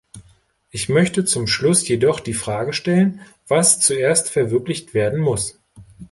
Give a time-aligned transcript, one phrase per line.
[0.71, 5.59] Ich möchte zum Schluss jedoch die Frage stellen, was zuerst verwirklicht werden muss.